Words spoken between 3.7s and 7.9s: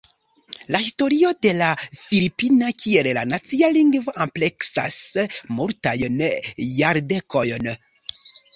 lingvo ampleksas multajn jardekojn.